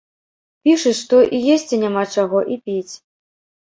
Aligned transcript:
Пішуць, 0.67 0.95
што 1.03 1.21
і 1.37 1.43
есці 1.59 1.81
няма 1.85 2.09
чаго, 2.15 2.39
і 2.53 2.63
піць. 2.67 2.91